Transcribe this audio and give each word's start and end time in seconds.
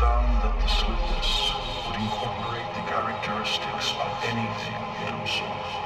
found 0.00 0.40
that 0.40 0.56
the 0.62 0.66
slips 0.66 1.52
would 1.84 1.96
incorporate 2.00 2.64
the 2.72 2.80
characteristics 2.88 3.92
of 4.00 4.08
anything 4.24 4.80
it 5.04 5.12
absorbed. 5.12 5.76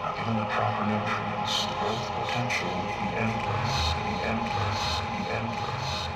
Now, 0.00 0.16
given 0.16 0.38
the 0.40 0.48
proper 0.48 0.88
nutrients, 0.88 1.66
the 1.68 1.74
growth 1.84 2.08
potential 2.24 2.68
would 2.72 2.96
be 2.96 3.08
endless, 3.20 3.76
and 3.92 4.40
endless, 4.40 4.82
and 5.04 5.26
endless. 5.36 6.13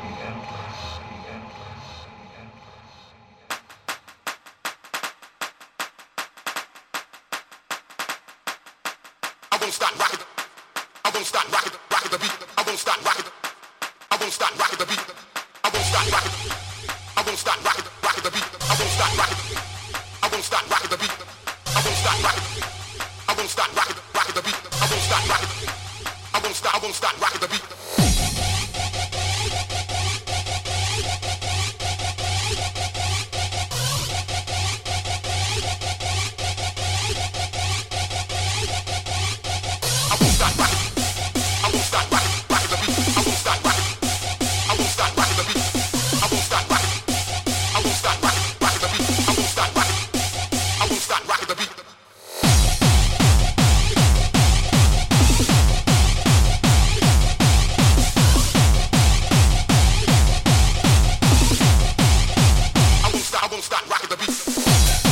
rock, 63.86 63.90
rock 63.90 64.08
the 64.08 64.16
beat. 64.16 65.07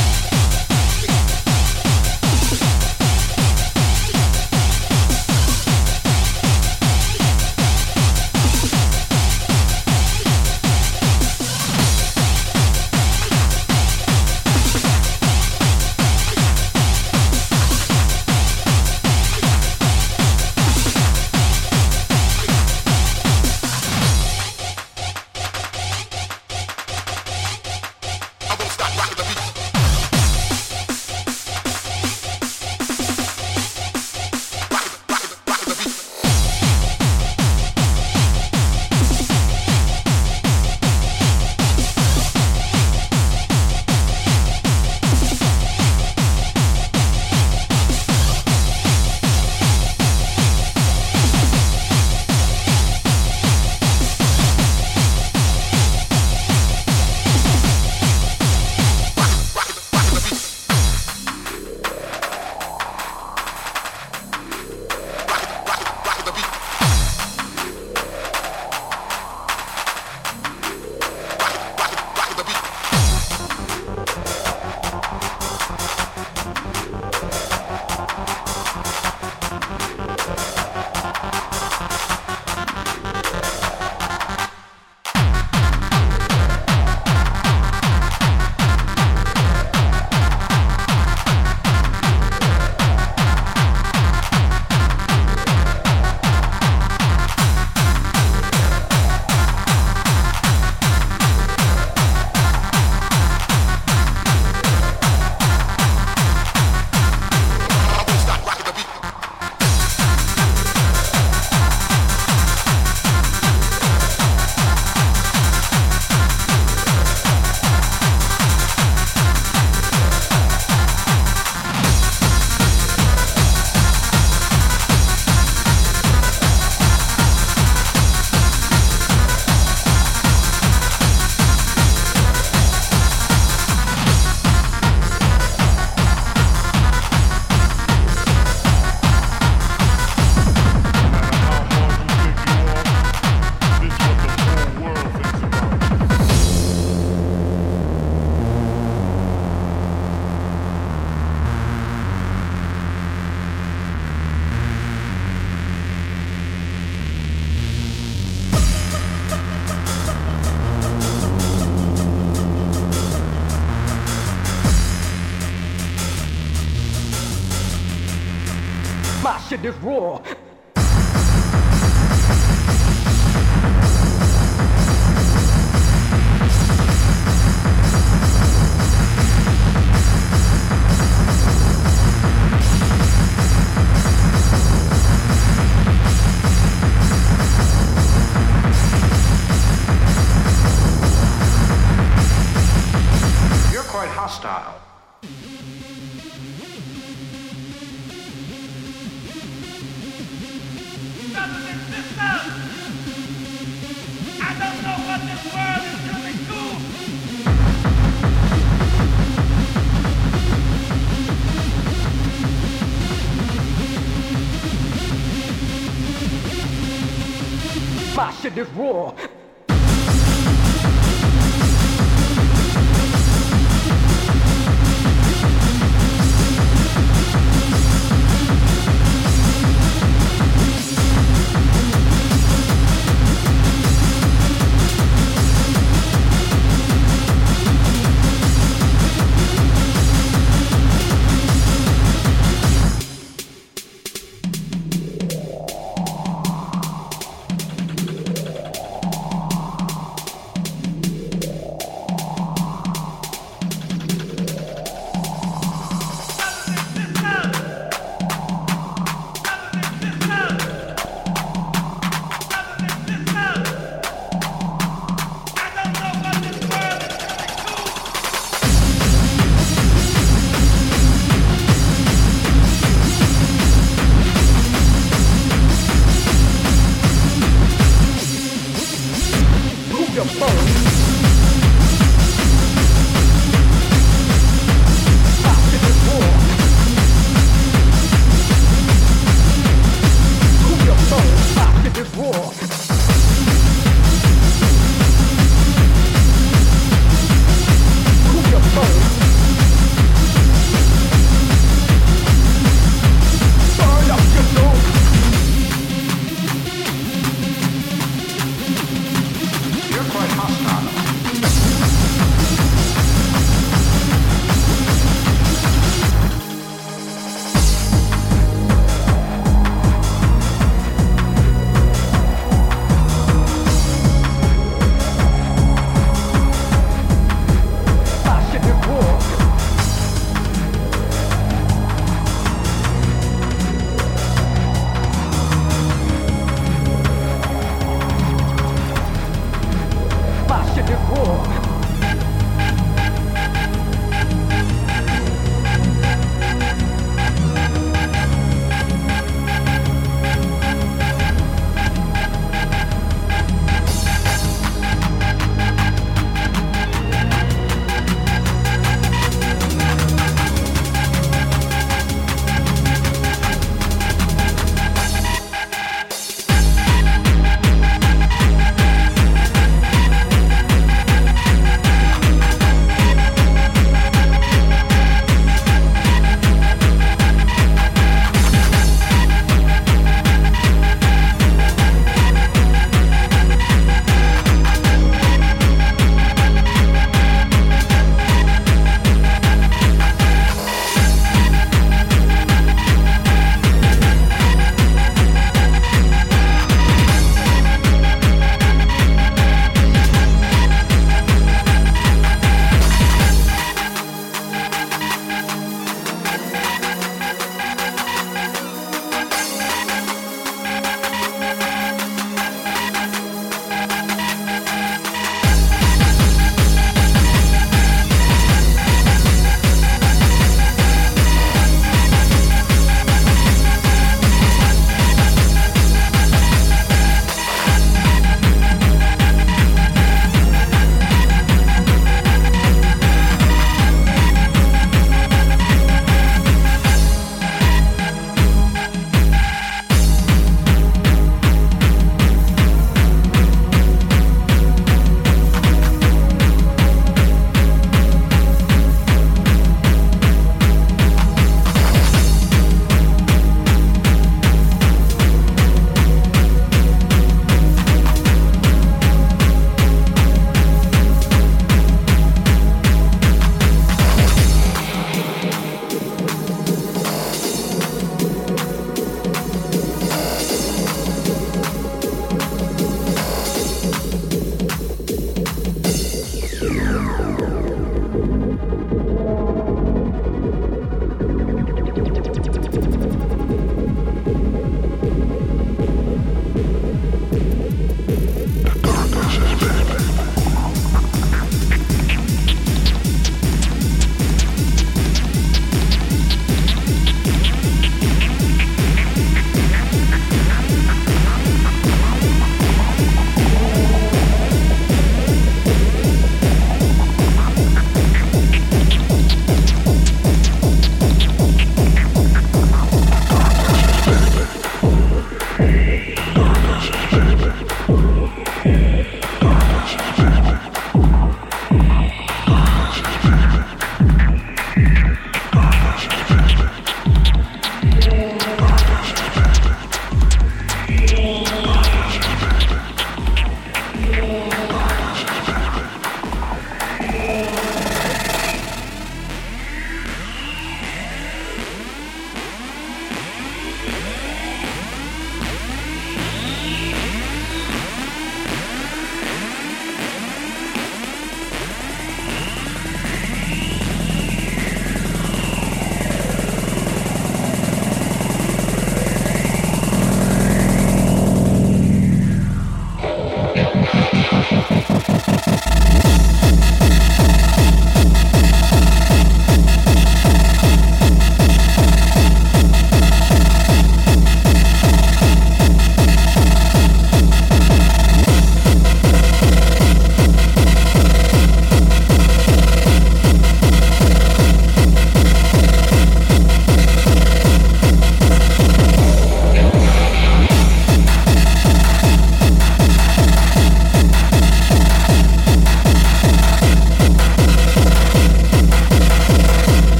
this 169.67 169.81
war 169.81 170.21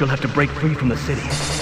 You'll 0.00 0.08
have 0.08 0.22
to 0.22 0.28
break 0.28 0.48
free 0.48 0.72
from 0.72 0.88
the 0.88 0.96
city. 0.96 1.59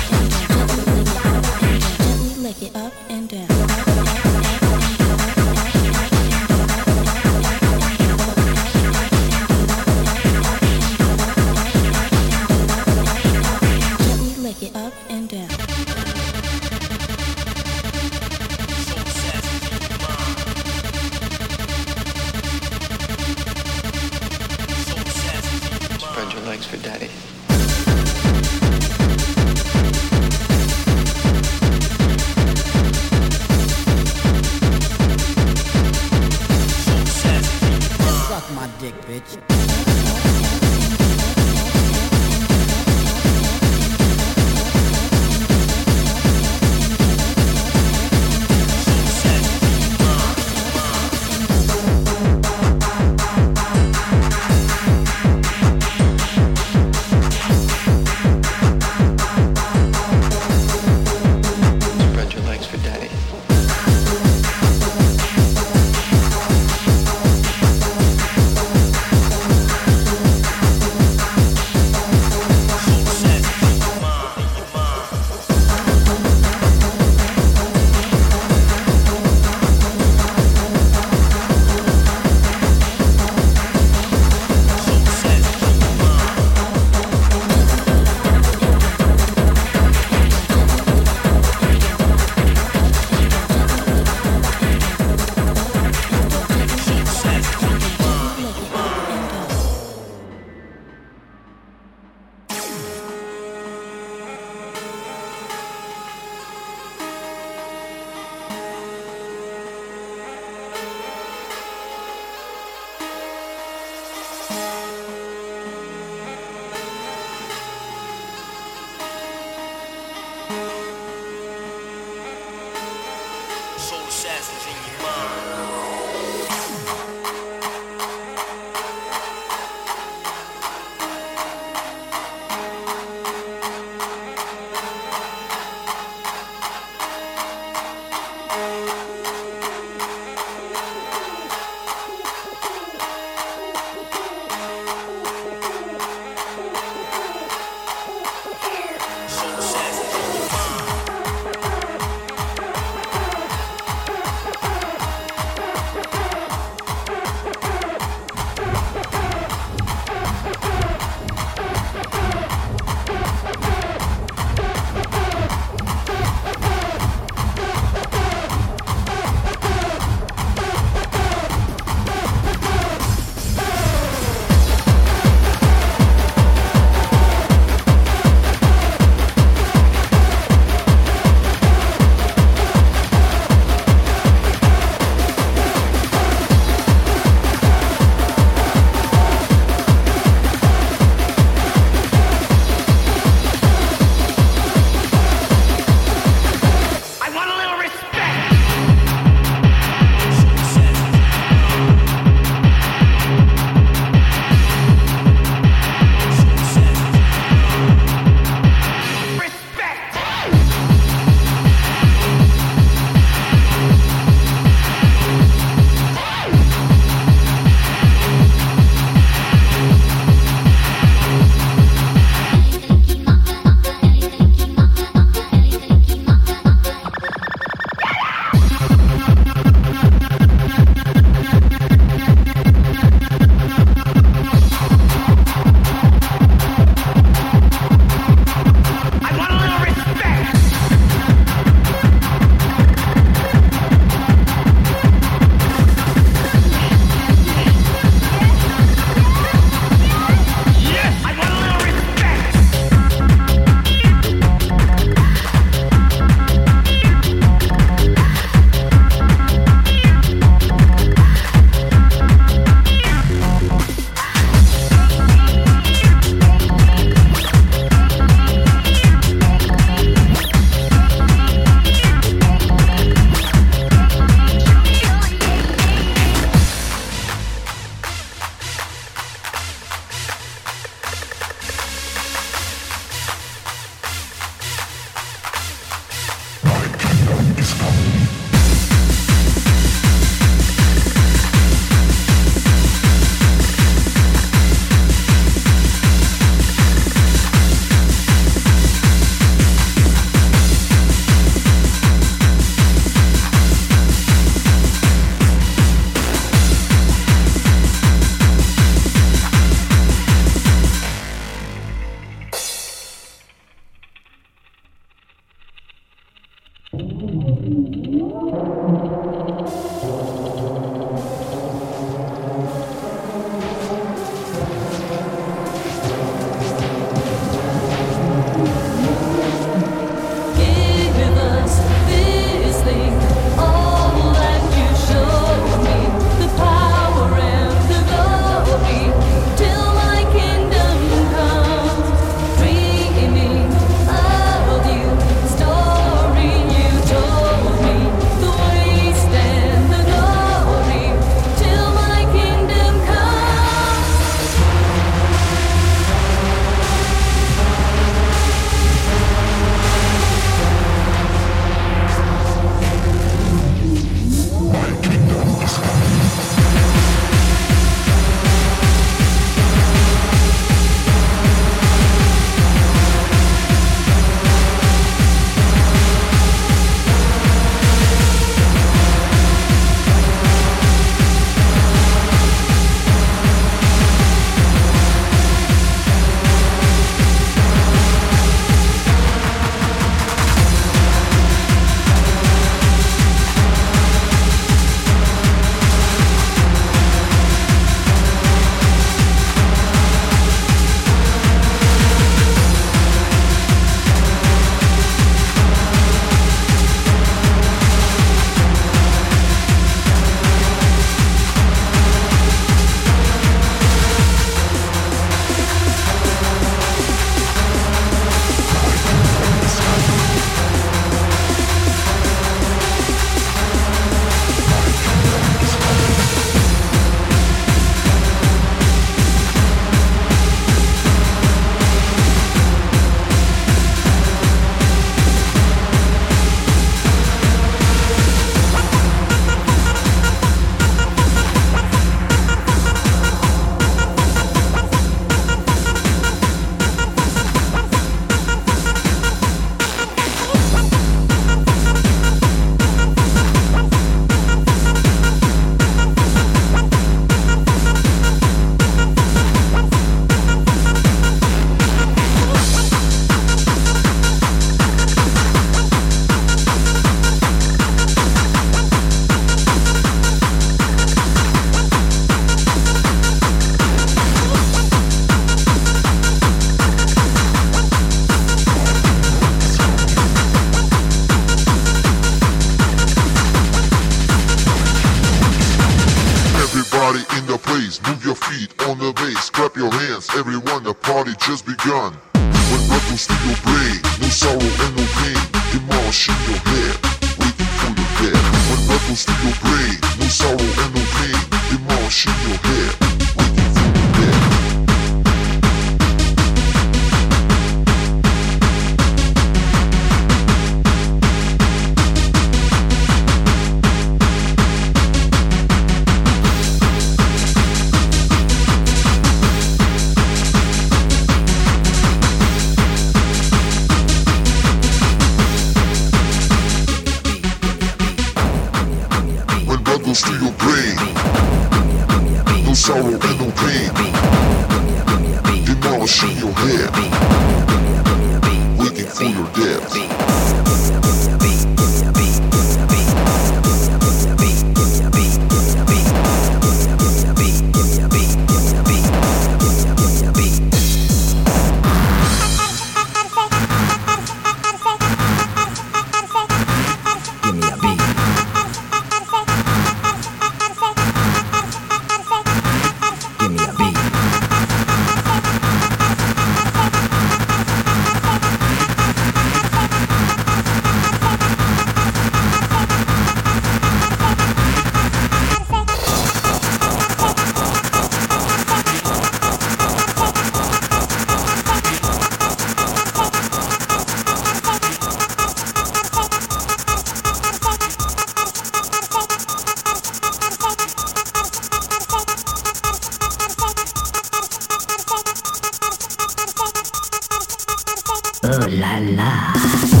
Oh, 598.53 598.67
la 598.67 598.99
la. 598.99 600.00